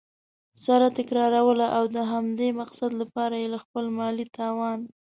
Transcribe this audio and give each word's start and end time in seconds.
سره 0.65 0.87
تكراروله؛ 0.97 1.67
او 1.77 1.83
د 1.95 1.97
همدې 2.11 2.49
مقصد 2.61 2.91
له 2.99 3.05
پاره 3.13 3.35
یي 3.41 3.47
له 3.53 3.59
خپل 3.63 3.85
مالي 3.97 4.25
توان 4.37 4.79